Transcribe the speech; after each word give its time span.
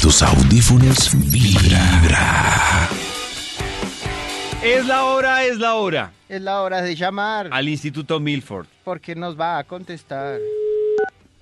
tus 0.00 0.22
audífonos 0.22 1.10
vibra. 1.30 2.88
Es 4.62 4.86
la 4.86 5.04
hora, 5.04 5.44
es 5.44 5.58
la 5.58 5.74
hora. 5.74 6.12
Es 6.28 6.40
la 6.40 6.62
hora 6.62 6.82
de 6.82 6.94
llamar. 6.94 7.48
Al 7.50 7.68
Instituto 7.68 8.20
Milford. 8.20 8.66
Porque 8.84 9.14
nos 9.14 9.38
va 9.38 9.58
a 9.58 9.64
contestar. 9.64 10.38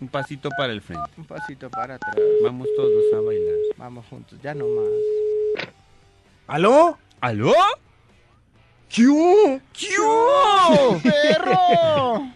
Un 0.00 0.08
pasito 0.08 0.48
para 0.56 0.72
el 0.72 0.80
frente. 0.80 1.10
Un 1.16 1.24
pasito 1.24 1.68
para 1.70 1.96
atrás. 1.96 2.16
Vamos 2.42 2.68
todos 2.76 3.04
a 3.14 3.20
bailar. 3.20 3.54
Vamos 3.76 4.06
juntos, 4.08 4.38
ya 4.42 4.54
no 4.54 4.64
más. 4.66 5.66
¿Aló? 6.46 6.98
¿Aló? 7.20 7.52
¿Qué 8.88 9.06
hubo? 9.06 9.60
¡Oh, 10.02 11.00
perro! 11.02 12.30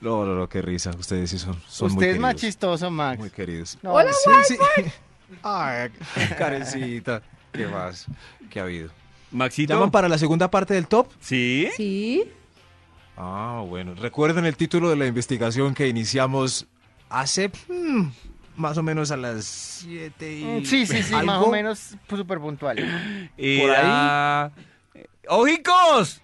No, 0.00 0.24
no, 0.24 0.34
no, 0.34 0.48
qué 0.48 0.62
risa. 0.62 0.90
Ustedes 0.98 1.30
sí 1.30 1.38
son, 1.38 1.60
son 1.68 1.88
muy 1.88 1.96
Usted 1.96 2.06
es 2.06 2.12
queridos. 2.14 2.20
más 2.22 2.36
chistoso, 2.36 2.90
Max. 2.90 3.18
Muy 3.18 3.30
queridos. 3.30 3.78
No, 3.82 3.92
Hola, 3.92 4.10
Sí, 4.44 4.54
sí. 4.54 4.82
Ay, 5.42 5.90
Karencita. 6.38 7.22
¿Qué 7.52 7.66
más? 7.66 8.06
¿Qué 8.50 8.60
ha 8.60 8.64
habido? 8.64 8.90
Maxito. 9.30 9.74
¿Llaman 9.74 9.90
para 9.90 10.08
la 10.08 10.18
segunda 10.18 10.50
parte 10.50 10.74
del 10.74 10.86
top? 10.88 11.08
¿Sí? 11.20 11.68
Sí. 11.76 12.24
Ah, 13.16 13.62
bueno. 13.66 13.94
Recuerden 13.94 14.44
el 14.46 14.56
título 14.56 14.88
de 14.90 14.96
la 14.96 15.06
investigación 15.06 15.74
que 15.74 15.86
iniciamos 15.86 16.66
hace 17.10 17.50
mm, 17.68 18.06
más 18.56 18.78
o 18.78 18.82
menos 18.82 19.10
a 19.10 19.16
las 19.16 19.44
7 19.44 20.32
y... 20.38 20.44
Mm, 20.44 20.64
Sí, 20.64 20.86
sí, 20.86 21.02
sí, 21.02 21.14
más 21.24 21.42
o 21.42 21.50
menos 21.50 21.94
súper 22.08 22.38
puntual. 22.40 22.78
Era... 23.36 24.50
¡Ojicos! 25.28 26.22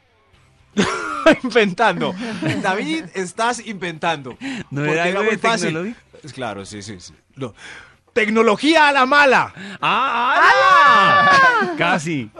inventando. 1.42 2.14
David, 2.62 3.06
estás 3.14 3.64
inventando. 3.66 4.36
¿No 4.70 4.84
era 4.84 5.04
algo 5.04 5.24
muy 5.24 5.36
fácil. 5.36 5.96
Claro, 6.34 6.64
sí, 6.64 6.82
sí, 6.82 7.00
sí. 7.00 7.14
No. 7.34 7.54
Tecnología 8.12 8.88
a 8.88 8.92
la 8.92 9.06
mala. 9.06 9.52
¡Ah! 9.80 11.72
Casi. 11.76 12.30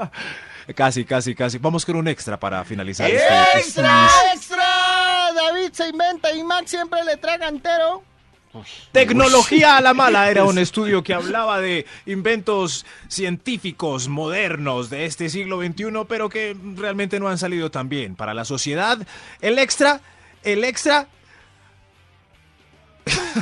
Casi, 0.75 1.05
casi, 1.05 1.34
casi. 1.34 1.58
Vamos 1.58 1.84
con 1.84 1.97
un 1.97 2.08
extra 2.08 2.38
para 2.41 2.64
finalizar 2.64 3.08
este- 3.10 3.25
este- 3.27 3.58
¡Extra, 3.58 4.08
extra! 4.34 4.64
David 5.34 5.72
se 5.72 5.88
inventa 5.88 6.32
y 6.32 6.42
Max 6.42 6.70
siempre 6.70 7.05
le 7.05 7.16
traga 7.16 7.48
entero. 7.48 8.03
Tecnología 8.92 9.76
a 9.76 9.80
la 9.80 9.94
mala 9.94 10.30
era 10.30 10.44
un 10.44 10.58
estudio 10.66 11.02
que 11.02 11.14
hablaba 11.14 11.60
de 11.60 11.86
inventos 12.06 12.86
científicos 13.08 14.08
modernos 14.08 14.90
de 14.90 15.04
este 15.04 15.28
siglo 15.28 15.60
XXI, 15.60 15.86
pero 16.08 16.28
que 16.28 16.56
realmente 16.76 17.20
no 17.20 17.28
han 17.28 17.38
salido 17.38 17.70
tan 17.70 17.88
bien 17.88 18.16
para 18.16 18.34
la 18.34 18.44
sociedad. 18.44 18.98
El 19.40 19.58
extra, 19.58 20.00
el 20.42 20.64
extra, 20.64 21.08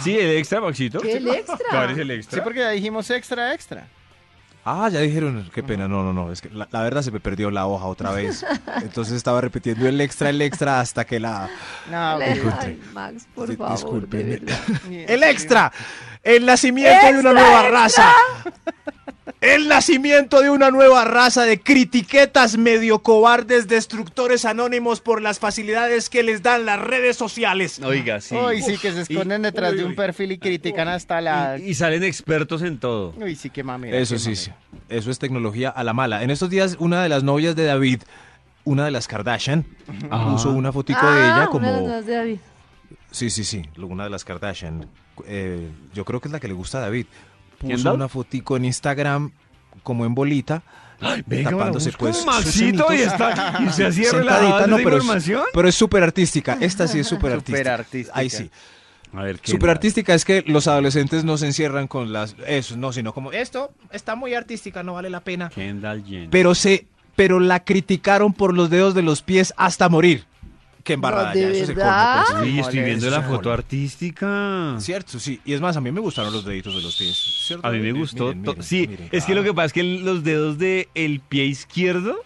Sí, 0.02 0.18
el 0.18 0.36
extra, 0.36 0.60
Maxito. 0.60 1.00
¿Qué 1.00 1.16
el 1.16 1.28
extra? 1.28 1.56
¿Cuál 1.70 1.90
es 1.92 1.98
el 1.98 2.10
extra? 2.10 2.38
Sí, 2.38 2.44
porque 2.44 2.60
ya 2.60 2.70
dijimos 2.70 3.08
extra, 3.10 3.54
extra. 3.54 3.88
Ah, 4.66 4.88
ya 4.90 5.00
dijeron, 5.00 5.50
qué 5.52 5.62
pena, 5.62 5.86
no, 5.86 6.02
no, 6.02 6.12
no, 6.14 6.32
es 6.32 6.40
que 6.40 6.48
la, 6.48 6.66
la 6.70 6.82
verdad 6.82 7.02
se 7.02 7.10
me 7.10 7.20
perdió 7.20 7.50
la 7.50 7.66
hoja 7.66 7.84
otra 7.84 8.12
vez. 8.12 8.44
Entonces 8.82 9.14
estaba 9.14 9.40
repitiendo 9.42 9.86
el 9.86 10.00
extra, 10.00 10.30
el 10.30 10.40
extra 10.40 10.80
hasta 10.80 11.04
que 11.04 11.20
la... 11.20 11.50
No, 11.90 12.16
Ay, 12.16 12.40
güey. 12.40 12.80
Max, 12.94 13.26
por 13.34 13.54
favor, 13.54 13.72
disculpen. 13.72 14.46
El 14.90 15.22
extra, 15.22 15.70
el 16.22 16.46
nacimiento 16.46 17.12
de 17.12 17.18
una 17.20 17.32
nueva 17.34 17.68
raza. 17.68 18.10
El 19.40 19.68
nacimiento 19.68 20.42
de 20.42 20.50
una 20.50 20.70
nueva 20.70 21.04
raza 21.04 21.44
de 21.44 21.58
critiquetas 21.60 22.58
medio 22.58 22.98
cobardes 22.98 23.68
destructores 23.68 24.44
anónimos 24.44 25.00
por 25.00 25.22
las 25.22 25.38
facilidades 25.38 26.10
que 26.10 26.22
les 26.22 26.42
dan 26.42 26.66
las 26.66 26.78
redes 26.80 27.16
sociales. 27.16 27.80
Oiga, 27.82 28.20
sí. 28.20 28.34
Uy, 28.36 28.60
sí, 28.60 28.76
que 28.76 28.92
se 28.92 29.00
esconden 29.02 29.40
Y- 29.40 29.44
detrás 29.44 29.72
uy, 29.72 29.78
de 29.78 29.84
un 29.84 29.90
uy. 29.90 29.96
perfil 29.96 30.32
y 30.32 30.38
critican 30.38 30.88
hasta 30.88 31.20
la... 31.22 31.56
Y, 31.58 31.70
y 31.70 31.74
salen 31.74 32.02
expertos 32.04 32.60
en 32.62 32.78
todo. 32.78 33.14
Uy, 33.16 33.34
sí, 33.34 33.48
qué 33.48 33.62
mamera. 33.64 33.96
Eso 33.96 34.14
qué 34.16 34.18
sí, 34.18 34.24
mamera. 34.30 34.42
sí. 34.42 34.52
Eso 34.90 35.10
es 35.10 35.18
tecnología 35.18 35.70
a 35.70 35.82
la 35.84 35.94
mala. 35.94 36.22
En 36.22 36.30
estos 36.30 36.50
días, 36.50 36.76
una 36.78 37.02
de 37.02 37.08
las 37.08 37.22
novias 37.22 37.56
de 37.56 37.64
David, 37.64 38.02
una 38.64 38.84
de 38.84 38.90
las 38.90 39.08
Kardashian, 39.08 39.64
puso 40.32 40.50
una 40.50 40.70
fotico 40.70 41.00
de 41.10 41.20
ella 41.20 41.44
Ah, 41.44 41.48
como... 41.50 41.66
una 41.68 41.80
de 41.80 41.88
las 41.88 42.06
de 42.06 42.14
David. 42.14 42.38
Sí, 43.10 43.30
sí, 43.30 43.44
sí, 43.44 43.62
una 43.78 44.04
de 44.04 44.10
las 44.10 44.24
Kardashian. 44.24 44.86
Eh, 45.26 45.66
yo 45.94 46.04
creo 46.04 46.20
que 46.20 46.28
es 46.28 46.32
la 46.32 46.40
que 46.40 46.48
le 46.48 46.54
gusta 46.54 46.78
a 46.78 46.80
David. 46.82 47.06
Puso 47.64 47.76
¿Kendall? 47.76 47.94
una 47.94 48.08
fotico 48.08 48.56
en 48.56 48.64
Instagram 48.66 49.30
como 49.82 50.04
en 50.06 50.14
bolita, 50.14 50.62
Venga, 51.26 51.50
tapándose 51.50 51.92
pues 51.92 52.24
Maxito 52.24 52.92
y, 52.94 52.98
está, 52.98 53.60
y 53.66 53.70
se 53.72 53.92
cierra 53.92 54.22
la 54.24 54.38
Sentadita, 54.38 54.66
no, 54.66 54.76
pero 54.76 54.96
es, 54.96 55.02
información. 55.02 55.42
pero 55.52 55.68
es 55.68 55.74
súper 55.74 56.02
artística. 56.02 56.56
Esta 56.60 56.86
sí 56.86 57.00
es 57.00 57.06
súper 57.06 57.32
artística. 57.32 57.58
Súper 57.58 57.72
artística. 57.72 58.18
Ahí 58.18 58.30
sí. 58.30 58.50
A 59.12 59.22
ver, 59.22 59.38
¿qué 59.38 59.52
Súper 59.52 59.68
más? 59.68 59.76
artística 59.76 60.14
es 60.14 60.24
que 60.24 60.42
los 60.46 60.66
adolescentes 60.66 61.24
no 61.24 61.36
se 61.36 61.46
encierran 61.46 61.86
con 61.86 62.12
las... 62.12 62.34
Eso, 62.46 62.76
no, 62.76 62.92
sino 62.92 63.12
como, 63.12 63.30
esto 63.32 63.72
está 63.92 64.16
muy 64.16 64.34
artística, 64.34 64.82
no 64.82 64.94
vale 64.94 65.08
la 65.10 65.20
pena. 65.20 65.50
Kendall 65.50 66.04
Jenner. 66.04 66.30
Pero 66.30 66.54
se... 66.54 66.86
Pero 67.14 67.38
la 67.38 67.62
criticaron 67.62 68.32
por 68.32 68.52
los 68.54 68.70
dedos 68.70 68.92
de 68.94 69.02
los 69.02 69.22
pies 69.22 69.54
hasta 69.56 69.88
morir. 69.88 70.24
Qué 70.84 70.92
embarrada 70.92 71.32
¿de 71.32 71.40
ya, 71.40 71.48
eso 71.48 71.72
el 71.72 71.78
colmo, 71.78 71.92
pues. 72.30 72.44
Sí, 72.52 72.58
estoy 72.60 72.80
viendo 72.80 73.10
la 73.10 73.22
foto 73.22 73.50
artística. 73.52 74.76
Cierto, 74.78 75.18
sí. 75.18 75.40
Y 75.44 75.54
es 75.54 75.60
más, 75.60 75.76
a 75.76 75.80
mí 75.80 75.90
me 75.90 76.00
gustaron 76.00 76.32
los 76.32 76.44
deditos 76.44 76.76
de 76.76 76.82
los 76.82 76.94
pies. 76.96 77.16
¿cierto? 77.46 77.66
A 77.66 77.70
mí 77.70 77.78
me 77.78 77.84
Miren, 77.84 78.00
gustó. 78.00 78.34
miren, 78.34 78.62
sí, 78.62 78.86
miren. 78.86 79.08
es 79.10 79.24
que 79.24 79.32
Ah. 79.32 79.36
lo 79.36 79.42
que 79.42 79.54
pasa 79.54 79.66
es 79.66 79.72
que 79.72 79.82
los 79.82 80.22
dedos 80.24 80.58
del 80.58 80.88
el 80.94 81.20
pie 81.20 81.44
izquierdo 81.46 82.16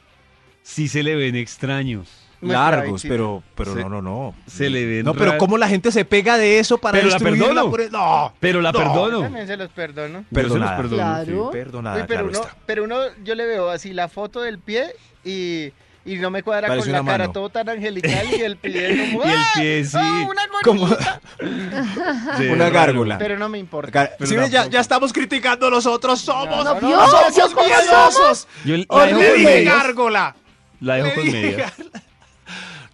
sí 0.63 0.89
se 0.89 1.03
le 1.03 1.15
ven 1.17 1.37
extraños. 1.37 2.09
Largos, 2.41 3.03
pero, 3.03 3.43
pero 3.57 3.75
Se- 3.75 3.81
no, 3.81 3.89
no, 3.89 4.01
no. 4.01 4.35
se 4.47 4.71
le 4.71 4.87
ven 4.87 5.05
No, 5.05 5.13
pero 5.13 5.37
cómo 5.39 5.59
la 5.59 5.69
gente 5.69 5.91
se 5.91 6.05
pega 6.05 6.39
de 6.39 6.61
eso 6.61 6.79
para 6.79 6.97
Pero 6.97 7.11
la 7.11 7.19
perdono. 7.19 7.69
por- 7.69 7.91
No, 7.91 8.33
Pero 8.39 8.61
la 8.61 8.71
No. 8.71 8.79
perdono. 8.79 9.21
También 9.23 9.47
se 9.49 9.57
los 9.57 9.69
perdono. 9.71 10.25
Yo 10.31 10.41
se 10.43 10.49
los 10.59 10.71
perdono, 10.71 10.97
Claro. 10.97 11.25
sí. 11.47 11.53
perdonada, 11.53 11.97
Uy, 11.97 12.03
pero, 12.07 12.21
claro 12.21 12.29
uno, 12.29 12.41
está. 12.49 12.57
pero 12.65 12.85
uno, 12.85 12.97
yo 13.25 13.35
le 13.35 13.45
veo 13.45 13.71
así 13.71 13.93
la 13.93 14.07
foto 14.09 14.41
del 14.41 14.61
pie 14.61 14.85
y, 15.25 15.73
y 16.05 16.17
no 16.17 16.31
me 16.31 16.43
cuadra 16.43 16.69
Parece 16.69 16.87
con 16.87 16.93
la 16.93 17.05
cara 17.05 17.25
mano. 17.25 17.33
todo 17.33 17.51
tan 17.51 17.69
angelical 17.69 18.27
y 18.31 18.41
el 18.41 18.57
pie 18.57 19.11
como... 19.13 19.25
Y 19.27 19.29
el 19.31 19.37
¡ah! 19.39 19.51
pie, 19.55 19.85
sí. 19.85 19.97
¡Ah, 20.01 20.27
una 20.29 20.43
Como 20.63 20.87
gorrita! 20.87 21.21
Sí, 22.39 22.47
una 22.47 22.71
gárgola. 22.71 23.19
Pero 23.19 23.39
no 23.39 23.49
me 23.49 23.59
importa. 23.59 24.11
Ya, 24.51 24.67
ya 24.67 24.81
estamos 24.81 25.13
criticando 25.13 25.71
nosotros. 25.71 26.21
Somos, 26.21 26.65
No, 26.65 26.75
no, 26.75 26.81
no, 26.81 27.07
somos 27.09 27.37
no, 27.37 27.55
¿cómo 27.55 27.67
miedosos. 27.67 28.49
Yo 28.65 28.77
la 28.77 29.07
Le 29.07 29.33
dije 29.35 29.45
medias. 29.45 29.75
gárgola. 29.83 30.37
La 30.81 30.95
dejo 30.97 31.15
con 31.15 31.31
medias. 31.31 31.73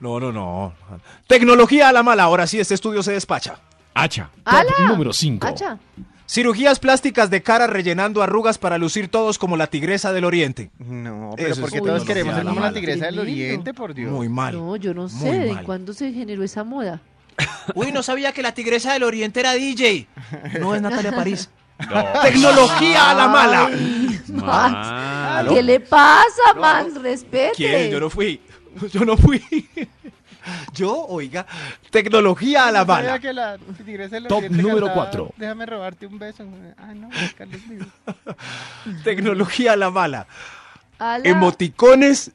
No, 0.00 0.20
no, 0.20 0.32
no. 0.32 0.74
Tecnología 1.26 1.88
a 1.88 1.92
la 1.92 2.02
mala. 2.02 2.24
Ahora 2.24 2.46
sí, 2.46 2.58
este 2.60 2.74
estudio 2.74 3.02
se 3.02 3.12
despacha. 3.12 3.58
Hacha. 3.94 4.28
Número 4.88 5.12
cinco. 5.12 5.46
Hacha. 5.46 5.78
Cirugías 6.26 6.78
plásticas 6.78 7.28
de 7.30 7.42
cara 7.42 7.66
rellenando 7.66 8.22
arrugas 8.22 8.56
para 8.58 8.78
lucir 8.78 9.08
todos 9.08 9.38
como 9.38 9.56
la 9.56 9.66
tigresa 9.66 10.12
del 10.12 10.24
oriente. 10.24 10.70
No, 10.78 11.32
pero 11.36 11.50
Eso 11.52 11.60
porque 11.60 11.78
es 11.78 11.82
todos 11.84 12.04
queremos 12.04 12.32
a 12.32 12.36
ser 12.36 12.44
la 12.44 12.50
como 12.50 12.62
la 12.62 12.72
tigresa 12.72 13.06
del 13.06 13.18
oriente, 13.18 13.74
por 13.74 13.92
Dios. 13.94 14.10
Muy 14.10 14.28
mal. 14.28 14.54
No, 14.54 14.76
yo 14.76 14.94
no 14.94 15.08
sé 15.08 15.30
de 15.30 15.62
cuándo 15.62 15.92
se 15.92 16.12
generó 16.12 16.42
esa 16.42 16.64
moda. 16.64 17.00
Uy, 17.74 17.92
no 17.92 18.02
sabía 18.02 18.32
que 18.32 18.42
la 18.42 18.52
tigresa 18.52 18.92
del 18.94 19.02
oriente 19.02 19.40
era 19.40 19.52
DJ. 19.52 20.06
No 20.60 20.74
es 20.74 20.82
Natalia 20.82 21.12
París. 21.12 21.50
No. 21.76 22.04
Tecnología 22.22 23.10
a 23.10 23.14
la 23.14 23.26
mala. 23.26 23.66
Ay, 23.66 24.20
Max. 24.28 25.48
¿Qué 25.52 25.60
le 25.60 25.80
pasa, 25.80 26.54
Max? 26.56 26.94
Respete. 27.02 27.50
¿Quién? 27.56 27.90
Yo 27.90 27.98
no 27.98 28.08
fui. 28.08 28.40
Yo 28.92 29.04
no 29.04 29.16
fui. 29.16 29.42
Yo, 30.72 31.06
oiga, 31.06 31.46
tecnología 31.90 32.66
a 32.68 32.72
la 32.72 32.84
mala. 32.84 33.18
la 33.32 33.58
Top 34.28 34.42
número 34.50 34.86
cantaba, 34.86 34.94
cuatro. 34.94 35.32
Déjame 35.36 35.66
robarte 35.66 36.06
un 36.06 36.18
beso. 36.18 36.44
Ah, 36.78 36.92
no, 36.94 37.08
Carlos. 37.36 37.60
Tecnología 39.04 39.72
a 39.72 39.76
la 39.76 39.90
mala. 39.90 40.26
Ala. 40.98 41.28
Emoticones 41.28 42.32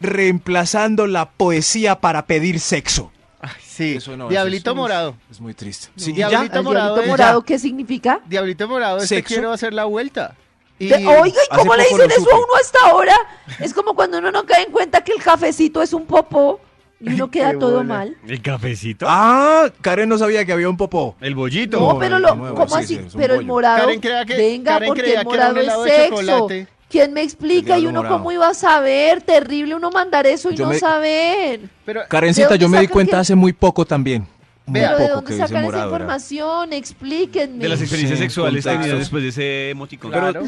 reemplazando 0.00 1.06
la 1.06 1.30
poesía 1.30 2.00
para 2.00 2.26
pedir 2.26 2.60
sexo. 2.60 3.12
Ay, 3.40 3.50
sí. 3.62 3.96
Eso 3.96 4.16
no, 4.16 4.28
Diablito 4.28 4.70
eso 4.70 4.76
es- 4.76 4.76
morado. 4.76 5.16
Es 5.30 5.40
muy 5.40 5.54
triste. 5.54 5.88
Sí, 5.96 6.12
Diablito 6.12 6.52
ya. 6.52 6.58
¿Al 6.58 6.64
morado 6.64 6.86
diablito 6.94 7.02
es- 7.02 7.08
morado 7.08 7.42
qué 7.42 7.58
significa? 7.58 8.20
Diablito 8.26 8.68
morado 8.68 8.98
es 8.98 9.08
que 9.08 9.22
quiero 9.22 9.52
hacer 9.52 9.72
la 9.72 9.84
vuelta. 9.84 10.34
Y 10.78 10.90
oiga, 10.92 11.38
¿y 11.52 11.56
cómo 11.56 11.76
le 11.76 11.82
dicen 11.84 12.10
eso 12.10 12.30
a 12.32 12.36
uno 12.36 12.46
hasta 12.58 12.78
ahora? 12.86 13.14
Es 13.58 13.74
como 13.74 13.94
cuando 13.94 14.16
uno 14.18 14.30
no 14.32 14.46
cae 14.46 14.64
en 14.64 14.72
cuenta 14.72 15.02
que 15.04 15.12
el 15.12 15.22
cafecito 15.22 15.82
es 15.82 15.92
un 15.92 16.06
popó 16.06 16.58
y 17.00 17.14
uno 17.14 17.30
queda 17.30 17.58
todo 17.58 17.78
bola. 17.78 17.84
mal. 17.84 18.16
¿El 18.28 18.42
cafecito? 18.42 19.06
Ah, 19.08 19.70
Karen 19.80 20.08
no 20.08 20.18
sabía 20.18 20.44
que 20.44 20.52
había 20.52 20.68
un 20.68 20.76
popó. 20.76 21.16
El 21.20 21.34
bollito. 21.34 21.80
No, 21.80 21.98
pero 21.98 22.16
el 22.16 22.22
lo, 22.22 22.34
nuevo, 22.34 22.54
¿cómo 22.56 22.76
sí, 22.76 22.82
así? 22.82 22.96
sí, 22.96 23.16
pero 23.16 23.34
el 23.34 23.46
morado, 23.46 23.80
Karen 23.86 24.00
creía 24.00 24.24
que- 24.24 24.36
venga, 24.36 24.72
Karen 24.72 24.86
porque 24.88 25.02
creía 25.02 25.20
el 25.22 25.26
que 25.26 25.34
era 25.34 25.48
un 25.48 25.54
morado 25.56 25.86
es 25.86 25.92
sexo. 25.92 26.48
¿Quién 26.90 27.12
me 27.12 27.22
explica? 27.22 27.78
Y 27.78 27.86
uno 27.86 28.00
morado. 28.00 28.18
cómo 28.18 28.32
iba 28.32 28.48
a 28.48 28.54
saber, 28.54 29.22
terrible 29.22 29.76
uno 29.76 29.90
mandar 29.90 30.26
eso 30.26 30.50
y 30.50 30.56
Yo 30.56 30.64
no 30.66 30.72
me- 30.72 30.78
saber. 30.78 31.60
Pero, 31.84 32.00
¿De 32.00 32.08
Karencita, 32.08 32.56
yo 32.56 32.68
me 32.68 32.80
di 32.80 32.88
cuenta 32.88 33.12
que- 33.12 33.20
hace 33.20 33.34
muy 33.36 33.52
poco 33.52 33.84
también. 33.86 34.26
Muy 34.66 34.78
Pero 34.80 34.98
¿de 34.98 35.08
dónde 35.08 35.36
sacan 35.36 35.64
esa 35.64 35.84
información? 35.84 36.72
Explíquenme. 36.72 37.58
De 37.62 37.68
las 37.68 37.80
experiencias 37.80 38.18
Sí, 38.18 38.24
sexuales 38.24 38.64
después 38.64 39.22
de 39.22 39.28
ese 39.30 39.70
emoticón. 39.70 40.10
claro. 40.12 40.42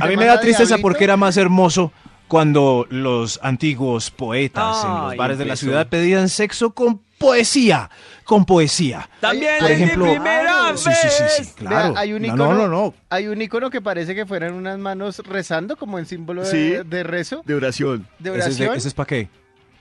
A 0.00 0.06
mí 0.06 0.16
me 0.16 0.26
da 0.26 0.40
tristeza 0.40 0.76
porque 0.78 1.04
era 1.04 1.16
más 1.16 1.36
hermoso 1.36 1.92
cuando 2.28 2.86
los 2.90 3.38
antiguos 3.42 4.10
poetas 4.10 4.84
en 4.84 4.90
los 4.90 5.12
Ay, 5.12 5.18
bares 5.18 5.38
de 5.38 5.44
la 5.44 5.56
ciudad 5.56 5.88
pedían 5.88 6.28
sexo 6.28 6.72
con 6.74 7.00
poesía, 7.18 7.90
con 8.24 8.44
poesía. 8.44 9.08
También 9.20 9.54
Por 9.60 9.70
es 9.70 9.78
mi 9.78 9.84
ejemplo, 9.84 10.04
primera 10.10 10.76
sí, 10.76 10.90
sí, 10.90 11.08
sí, 11.08 11.24
sí, 11.36 11.42
vez. 11.42 11.52
claro. 11.56 11.92
Vea, 11.92 12.00
hay 12.00 12.12
un 12.12 12.22
No, 12.22 12.28
icono, 12.28 12.54
no, 12.54 12.54
no, 12.54 12.68
no. 12.68 12.94
Hay 13.10 13.26
un 13.28 13.40
icono 13.40 13.70
que 13.70 13.80
parece 13.80 14.14
que 14.14 14.26
fueran 14.26 14.54
unas 14.54 14.78
manos 14.78 15.18
rezando, 15.24 15.76
como 15.76 15.98
en 15.98 16.06
símbolo 16.06 16.42
de, 16.42 16.50
Sí. 16.50 16.88
de 16.88 17.02
rezo, 17.02 17.42
De 17.44 17.54
oración. 17.54 18.06
de 18.18 18.30
es, 18.30 18.44
oración. 18.44 18.74
ese 18.76 18.88
es 18.88 18.94
para 18.94 19.06
qué. 19.06 19.28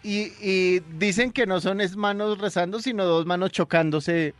y, 0.03 0.31
y 0.41 0.81
dicen 0.97 1.31
que 1.31 1.45
no 1.45 1.59
son 1.61 1.79
es 1.81 1.95
manos 1.95 2.37
rezando, 2.37 2.79
sino 2.81 3.05
dos 3.05 3.25
manos 3.25 3.51
chocándose. 3.51 4.33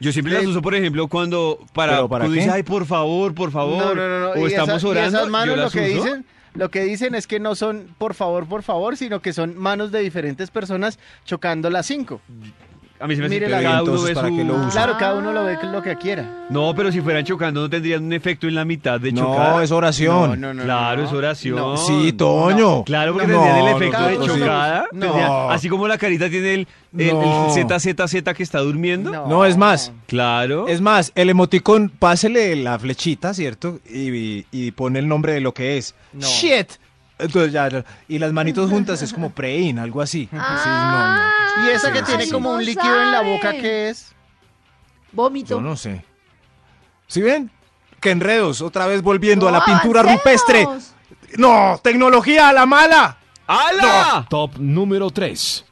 Yo 0.00 0.10
siempre 0.10 0.34
las 0.34 0.44
uso, 0.46 0.60
por 0.62 0.74
ejemplo, 0.74 1.06
cuando 1.06 1.60
para, 1.74 1.92
¿Pero 1.92 2.08
para 2.08 2.22
cuando 2.24 2.34
qué? 2.34 2.40
dice, 2.40 2.50
ay, 2.52 2.62
por 2.64 2.86
favor, 2.86 3.34
por 3.34 3.52
favor, 3.52 3.78
No, 3.78 3.94
no, 3.94 4.08
no, 4.08 4.20
no. 4.20 4.30
o 4.30 4.48
y 4.48 4.50
estamos 4.52 4.76
esa- 4.78 4.86
y 4.88 4.90
orando, 4.90 5.18
esas 5.18 5.30
manos 5.30 5.48
yo 5.48 5.56
lo 5.56 5.62
las 5.62 5.72
que 5.72 5.94
uso. 5.94 6.04
dicen, 6.04 6.26
lo 6.54 6.70
que 6.70 6.84
dicen 6.84 7.14
es 7.14 7.26
que 7.26 7.40
no 7.40 7.54
son 7.54 7.94
por 7.98 8.14
favor, 8.14 8.46
por 8.46 8.62
favor, 8.62 8.96
sino 8.96 9.20
que 9.22 9.32
son 9.32 9.56
manos 9.56 9.90
de 9.92 10.00
diferentes 10.00 10.50
personas 10.50 10.98
chocando 11.24 11.70
las 11.70 11.86
cinco. 11.86 12.20
A 13.02 13.06
mí 13.08 13.16
se 13.16 13.20
me 13.20 13.26
hace 13.26 13.34
Mire 13.34 13.46
que 13.46 13.52
la- 13.52 13.62
cada 13.62 13.82
uno 13.82 13.92
entonces, 13.92 14.08
ve 14.10 14.14
¿para 14.14 14.28
su- 14.28 14.36
qué 14.36 14.44
lo 14.44 14.54
usa? 14.54 14.70
Claro, 14.70 14.96
cada 14.98 15.14
uno 15.16 15.32
lo 15.32 15.44
ve 15.44 15.58
lo 15.64 15.82
que 15.82 15.96
quiera. 15.96 16.46
No, 16.50 16.72
pero 16.74 16.92
si 16.92 17.00
fueran 17.00 17.24
chocando 17.24 17.60
no 17.62 17.68
tendrían 17.68 18.04
un 18.04 18.12
efecto 18.12 18.46
en 18.46 18.54
la 18.54 18.64
mitad 18.64 19.00
de 19.00 19.10
No, 19.12 19.22
chocar. 19.22 19.62
es 19.62 19.70
oración. 19.72 20.40
No, 20.40 20.48
no, 20.48 20.54
no, 20.54 20.62
Claro, 20.62 21.02
no. 21.02 21.08
es 21.08 21.12
oración. 21.12 21.56
No. 21.56 21.76
Sí, 21.76 22.12
Toño. 22.12 22.84
Claro, 22.84 23.12
porque 23.14 23.26
No, 23.26 23.40
tendrían 23.42 23.58
el 23.58 23.64
no, 23.72 23.76
efecto 23.76 24.00
no, 24.00 24.06
de 24.06 24.14
no, 24.18 24.24
sí. 24.34 24.40
chocada. 24.40 24.84
No. 24.92 25.06
tendrían- 25.06 25.32
así 25.50 25.68
como 25.68 25.88
la 25.88 25.98
carita 25.98 26.30
tiene 26.30 26.54
el, 26.54 26.68
el, 26.96 27.08
el 27.08 27.12
No. 27.14 27.50
ZZZ 27.52 28.34
que 28.34 28.42
está 28.44 28.60
durmiendo. 28.60 29.10
No, 29.26 29.44
es 29.44 29.56
más. 29.56 29.92
Claro. 30.06 30.68
Es 30.68 30.80
más, 30.80 31.10
el 31.16 31.28
emoticón, 31.30 31.90
pásele 31.98 32.54
la 32.56 32.78
flechita, 32.78 33.34
¿cierto? 33.34 33.80
Y, 33.92 34.46
y 34.52 34.70
pone 34.70 35.00
el 35.00 35.08
nombre 35.08 35.32
de 35.32 35.40
lo 35.40 35.52
que 35.52 35.76
es. 35.78 35.94
No. 36.12 36.26
Shit. 36.26 36.68
Entonces 37.18 37.52
ya, 37.52 37.68
ya. 37.68 37.84
y 38.08 38.18
las 38.18 38.32
manitos 38.32 38.68
juntas 38.70 39.00
es 39.02 39.12
como 39.12 39.30
prein, 39.30 39.78
algo 39.78 40.00
así. 40.00 40.28
Sí, 40.30 40.36
no, 40.36 41.14
no. 41.14 41.22
Y 41.64 41.70
esa 41.70 41.92
que 41.92 42.02
tiene 42.02 42.28
como 42.28 42.50
no 42.50 42.56
un 42.56 42.64
líquido 42.64 43.02
en 43.02 43.12
la 43.12 43.22
boca. 43.22 43.52
¿qué 43.52 43.90
es? 43.90 44.12
Vómito. 45.12 45.56
Yo 45.56 45.60
no 45.60 45.76
sé. 45.76 46.04
¿Sí 47.06 47.20
ven? 47.20 47.50
Que 48.00 48.10
enredos, 48.10 48.60
otra 48.62 48.86
vez 48.86 49.02
volviendo 49.02 49.48
a 49.48 49.52
la 49.52 49.64
pintura 49.64 50.00
avancemos. 50.00 50.24
rupestre. 50.24 50.66
No, 51.36 51.78
tecnología 51.82 52.48
a 52.48 52.52
la 52.52 52.66
mala. 52.66 53.18
¡Hala! 53.46 54.26
Top 54.28 54.56
número 54.58 55.10
3. 55.10 55.64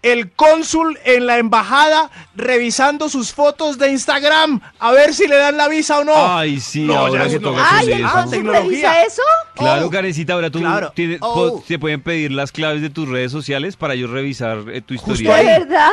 El 0.00 0.30
cónsul 0.30 0.96
en 1.04 1.26
la 1.26 1.38
embajada 1.38 2.08
revisando 2.36 3.08
sus 3.08 3.32
fotos 3.32 3.78
de 3.78 3.90
Instagram 3.90 4.60
a 4.78 4.92
ver 4.92 5.12
si 5.12 5.26
le 5.26 5.36
dan 5.36 5.56
la 5.56 5.66
visa 5.66 5.98
o 5.98 6.04
no. 6.04 6.14
Ay, 6.36 6.60
sí, 6.60 6.82
No, 6.82 6.96
ahora 6.98 7.26
ya 7.26 7.34
no. 7.40 7.50
toca 7.50 7.66
Ay, 7.68 7.86
con 7.86 7.92
¿el 7.94 8.04
eso. 8.04 8.12
Ah, 8.16 8.26
tecnología. 8.30 9.02
eso? 9.02 9.22
Claro, 9.56 9.86
Oh, 9.86 9.90
Karencita, 9.90 10.34
ahora 10.34 10.50
tú 10.50 10.60
claro. 10.60 10.92
tienes, 10.94 11.18
Oh. 11.20 11.62
te 11.66 11.78
pueden 11.80 12.00
pedir 12.00 12.30
las 12.30 12.52
claves 12.52 12.80
de 12.80 12.90
tus 12.90 13.08
redes 13.08 13.32
sociales 13.32 13.74
para 13.76 13.96
yo 13.96 14.06
revisar 14.06 14.62
eh, 14.72 14.80
tu 14.82 14.94
historia. 14.94 15.34
¿De 15.34 15.40
ahí. 15.40 15.46
verdad? 15.46 15.90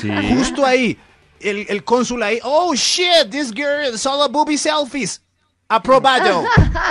Sí. 0.00 0.10
Justo 0.34 0.64
ahí. 0.64 0.98
El, 1.38 1.66
el 1.68 1.84
cónsul 1.84 2.22
ahí. 2.22 2.38
Oh, 2.44 2.72
shit, 2.74 3.28
this 3.30 3.52
girl 3.52 3.92
is 3.94 4.06
all 4.06 4.22
a 4.22 4.28
booby 4.28 4.56
selfies. 4.56 5.20
Aprobado. 5.68 6.44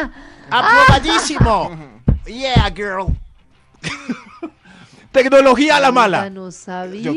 Aprobadísimo. 0.52 1.72
Yeah, 2.28 2.69
girl. 2.69 3.16
Tecnología 5.12 5.78
a 5.78 5.80
la 5.80 5.88
Ya 5.88 5.92
mala. 5.92 6.30
no 6.30 6.46
Yo 6.46 6.52
sabía. 6.52 7.12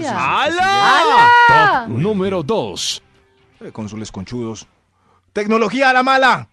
¡Hala! 0.45 1.29
¡Hala! 1.49 1.87
Número 1.89 2.43
2. 2.43 3.03
Eh, 3.61 3.71
Cónsules 3.73 4.11
conchudos. 4.11 4.67
Tecnología 5.33 5.91
a 5.91 5.93
la 5.93 6.03
mala. 6.03 6.49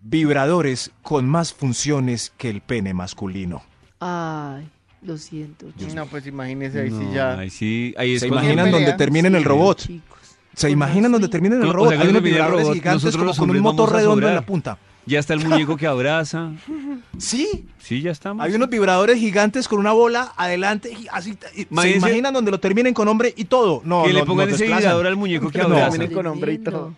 Vibradores 0.00 0.90
con 1.02 1.28
más 1.28 1.52
funciones 1.52 2.32
que 2.38 2.48
el 2.48 2.60
pene 2.60 2.94
masculino. 2.94 3.62
Ay, 4.00 4.68
lo 5.02 5.18
siento. 5.18 5.66
chicos. 5.76 5.94
No, 5.94 6.06
pues 6.06 6.26
imagínese 6.26 6.80
ahí 6.82 6.90
sí 6.90 7.08
ya. 7.12 7.38
ahí 7.38 7.50
sí, 7.50 7.94
ahí 7.98 8.14
es 8.14 8.20
¿Se 8.20 8.28
imaginan 8.28 8.70
donde 8.70 8.92
terminen 8.94 9.34
el 9.34 9.44
robot? 9.44 9.78
chicos. 9.78 10.18
¿Se 10.54 10.66
¿Cómo 10.68 10.72
imaginan 10.72 11.12
donde 11.12 11.28
terminen 11.28 11.62
el 11.62 11.68
o 11.68 11.72
robot? 11.72 11.90
sea, 11.90 12.00
Hay 12.00 12.08
unos 12.08 12.22
vibradores 12.22 12.60
robot, 12.62 12.74
gigantes 12.74 13.16
como 13.16 13.34
con 13.34 13.50
un 13.50 13.60
motor 13.60 13.92
redondo 13.92 14.28
en 14.28 14.34
la 14.34 14.42
punta. 14.42 14.78
Ya 15.08 15.18
está 15.20 15.32
el 15.34 15.40
muñeco 15.46 15.76
que 15.76 15.86
abraza. 15.86 16.50
Sí, 17.18 17.66
Sí, 17.78 18.02
ya 18.02 18.10
estamos. 18.10 18.44
Hay 18.44 18.54
unos 18.54 18.68
vibradores 18.68 19.18
gigantes 19.18 19.66
con 19.66 19.78
una 19.78 19.92
bola 19.92 20.32
adelante 20.36 20.90
y 20.92 21.06
así. 21.10 21.30
y- 21.54 21.62
¿Se 21.62 21.68
Imagínense- 21.70 21.96
imaginan 21.96 22.34
donde 22.34 22.50
lo 22.50 22.60
terminen 22.60 22.92
con 22.92 23.08
hombre 23.08 23.32
y 23.36 23.46
todo? 23.46 23.80
No, 23.84 24.02
que 24.04 24.12
no, 24.12 24.18
le 24.18 24.24
pongan 24.26 24.46
nos 24.48 24.56
ese 24.56 24.64
desplazan. 24.64 24.82
vibrador 24.82 25.06
al 25.06 25.16
muñeco 25.16 25.50
que 25.50 25.58
No. 25.58 25.64
abraza. 25.64 25.90
Terminen 25.92 26.14
con 26.14 26.26
hombre 26.26 26.52
y 26.52 26.58
Tremendo. 26.58 26.94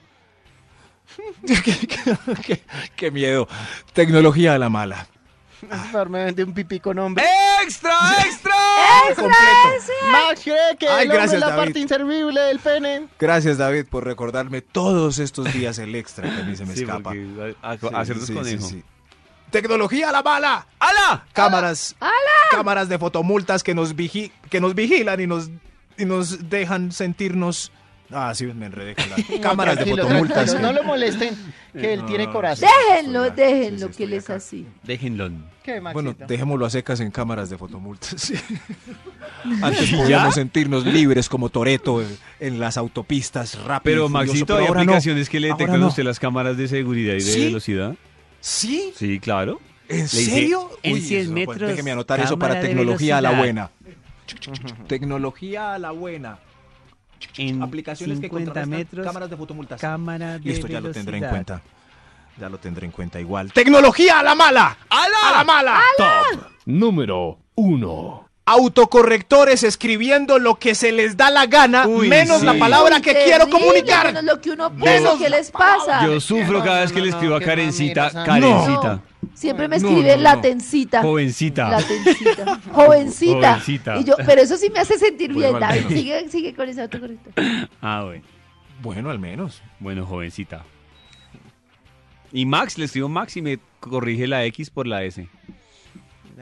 qué, 1.47 1.63
qué- 2.47 2.63
qué 2.97 3.11
miedo. 3.11 3.47
Tecnología 3.93 4.55
a 4.55 4.59
la 4.59 4.69
mala. 4.69 5.07
Me 6.09 6.25
vende 6.25 6.43
un 6.45 6.55
pipí 6.55 6.81
con 6.81 6.99
hombre. 6.99 7.25
¡Extra, 7.63 7.93
extra! 8.25 8.50
Completo. 9.17 9.93
Max 10.13 10.41
cree 10.43 10.77
que 10.79 10.89
Ay, 10.89 10.95
el 10.95 11.11
hombre 11.11 11.17
gracias, 11.17 11.35
es 11.35 11.41
la 11.41 11.47
David. 11.51 11.59
parte 11.63 11.79
inservible 11.81 12.41
del 12.41 12.59
pene. 12.59 13.07
Gracias, 13.19 13.59
David, 13.59 13.87
por 13.91 14.05
recordarme 14.05 14.61
todos 14.63 15.19
estos 15.19 15.53
días 15.53 15.79
el 15.79 15.95
extra 15.95 16.29
que 16.35 16.41
a 16.41 16.45
mí 16.45 16.57
se 16.57 16.65
me 16.65 16.75
Sí, 16.75 16.83
escapa. 16.83 17.03
porque 17.11 17.55
a- 17.63 17.71
a- 17.71 17.77
Sí, 17.79 17.87
hacernos 17.95 18.27
sí, 18.27 18.33
sí, 18.33 18.39
conejo. 18.39 18.67
sí. 18.69 18.83
Tecnología 19.51 20.11
a 20.11 20.13
la 20.13 20.23
mala. 20.23 20.67
¡Hala! 20.79 21.25
Cámaras. 21.33 21.97
Cámaras 22.51 22.89
de 22.89 22.99
fotomultas 22.99 23.63
que 23.65 23.75
nos, 23.75 23.97
vigi- 23.97 24.31
que 24.49 24.61
nos 24.61 24.75
vigilan 24.75 25.21
y 25.21 25.27
nos, 25.27 25.51
y 25.99 26.05
nos 26.05 26.49
dejan 26.49 26.93
sentirnos. 26.93 27.73
Ah, 28.13 28.33
sí, 28.35 28.45
me 28.47 28.67
enredé 28.67 28.95
con 28.97 29.11
la. 29.11 29.17
Cámaras 29.41 29.77
de 29.77 29.85
Tranquilo, 29.85 30.03
fotomultas. 30.05 30.35
tranquilo, 30.35 30.57
que- 30.59 30.63
No 30.63 30.73
lo 30.73 30.83
molesten, 30.85 31.53
que 31.73 31.93
él 31.95 32.05
tiene 32.07 32.29
corazón. 32.33 32.69
Déjenlo, 32.89 33.31
déjenlo, 33.31 33.89
sí, 33.89 33.95
que 33.97 34.05
él 34.05 34.13
estoy 34.15 34.35
es 34.37 34.43
así. 34.43 34.67
Déjenlo. 34.85 35.31
¿Qué, 35.75 35.81
Maxito? 35.81 36.03
Bueno, 36.03 36.27
dejémoslo 36.27 36.67
a 36.67 36.71
secas 36.71 37.01
en 37.01 37.11
cámaras 37.11 37.51
de 37.51 37.59
fotomultas. 37.59 38.21
sí. 38.21 38.35
Antes 39.63 39.93
¿Y 39.93 39.97
podíamos 39.97 40.35
sentirnos 40.35 40.85
libres 40.85 41.29
como 41.29 41.49
Toreto 41.49 42.03
en, 42.03 42.09
en 42.41 42.61
las 42.61 42.77
autopistas 42.77 43.59
rápido. 43.65 43.81
Pero 43.95 44.09
Maxito, 44.09 44.57
hay 44.57 44.67
ahora 44.67 44.85
no. 44.85 44.93
aplicaciones 44.93 45.29
que 45.29 45.41
le 45.41 45.49
detectan 45.49 45.77
a 45.77 45.79
no. 45.79 45.89
usted 45.89 46.05
las 46.05 46.19
cámaras 46.19 46.57
de 46.57 46.69
seguridad 46.69 47.13
y 47.15 47.17
de 47.17 47.21
¿Sí? 47.21 47.45
velocidad. 47.47 47.95
¿Sí? 48.41 48.93
Sí, 48.97 49.21
claro. 49.21 49.61
¿En 49.89 50.09
serio? 50.09 50.71
en 50.83 50.95
Uy, 50.95 51.01
100 51.01 51.21
eso, 51.21 51.33
pues, 51.35 51.49
metros, 51.49 51.71
déjeme 51.71 51.91
anotar 51.91 52.21
eso 52.21 52.39
para 52.39 52.61
tecnología 52.61 53.19
a 53.19 53.21
la 53.21 53.33
buena. 53.33 53.71
Tecnología 54.87 55.75
a 55.75 55.79
la 55.79 55.91
buena. 55.91 56.39
En 57.37 57.63
Aplicaciones 57.63 58.19
que 58.19 58.29
50 58.29 58.45
contrarrestan 58.53 58.79
metros, 58.79 59.07
cámaras 59.07 59.31
de 59.31 59.37
fotomultas. 59.37 59.81
cámara 59.81 60.39
de 60.39 60.49
Listo, 60.49 60.69
ya 60.69 60.81
lo 60.81 60.91
tendré 60.91 61.19
en 61.19 61.25
cuenta. 61.29 61.61
Ya 62.39 62.49
lo 62.49 62.59
tendré 62.59 62.87
en 62.87 62.93
cuenta 62.93 63.21
igual. 63.21 63.53
¡Tecnología 63.53 64.21
a 64.21 64.23
la 64.23 64.35
mala! 64.35 64.77
¡A 64.89 65.37
la 65.37 65.45
mala! 65.45 65.81
Top 65.97 66.43
número 66.65 67.39
1. 67.55 68.27
Autocorrectores 68.47 69.63
escribiendo 69.63 70.39
lo 70.39 70.57
que 70.59 70.75
se 70.75 70.91
les 70.91 71.17
da 71.17 71.31
la 71.31 71.47
gana, 71.47 71.87
Uy, 71.87 72.09
menos 72.09 72.41
sí. 72.41 72.47
la 72.47 72.55
palabra 72.59 72.97
Uy, 72.97 73.03
que 73.03 73.13
terrible, 73.13 73.37
quiero 73.37 73.51
comunicar. 73.51 74.07
menos 74.07 74.25
lo 74.25 74.41
que 74.41 74.51
uno 74.51 74.73
puede, 74.73 75.05
¿qué 75.19 75.31
les 75.31 75.51
pasa? 75.51 76.05
Yo 76.05 76.19
sufro 76.21 76.63
cada 76.65 76.81
vez 76.81 76.91
que 76.91 76.99
no, 76.99 77.05
le 77.05 77.11
no, 77.11 77.17
escribo 77.17 77.35
a 77.37 77.39
qué 77.39 77.45
Karencita, 77.47 78.11
Karencita, 78.25 79.03
Siempre 79.35 79.69
me 79.69 79.79
No, 79.79 79.89
escribe 79.89 80.11
no, 80.11 80.17
no. 80.17 80.23
latencita. 80.23 81.03
jovencita. 81.03 81.71
Latencita. 81.71 82.61
Jovencita. 82.73 83.53
Jovencita. 83.53 83.97
Y 83.99 84.05
yo, 84.05 84.17
pero 84.27 84.43
eso 84.43 84.57
sí 84.57 84.69
me 84.71 84.81
hace 84.81 84.99
sentir 84.99 85.33
Bueno, 85.33 85.59
bien, 85.59 85.61
David. 85.61 85.89
Sigue, 85.89 86.29
sigue 86.29 86.55
con 86.55 86.69
ese 86.69 86.83
autocorrector. 86.83 87.33
Ah, 87.81 88.03
bueno. 88.05 88.25
Bueno, 88.83 89.11
al 89.11 89.19
menos. 89.19 89.63
Bueno, 89.79 90.05
jovencita. 90.07 90.65
Y 92.33 92.47
Max, 92.47 92.79
le 92.79 92.85
escribo 92.85 93.09
Max 93.09 93.37
y 93.37 93.43
me 93.43 93.59
corrige 93.81 94.27
la 94.27 94.45
X 94.45 94.71
por 94.71 94.87
la 94.87 95.03
S. 95.05 95.27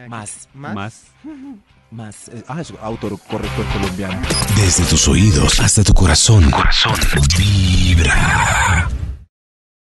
¿Más? 0.09 0.49
Más. 0.55 1.05
Más. 1.91 2.29
eh, 2.29 2.45
ah, 2.49 2.61
es 2.61 2.73
autocorrector 2.83 3.65
colombiano. 3.73 4.21
Desde 4.57 4.85
tus 4.85 5.09
oídos 5.09 5.59
hasta 5.61 5.83
tu 5.83 5.95
corazón. 5.95 6.51
Corazón. 6.51 6.95
Vibra. 7.39 8.89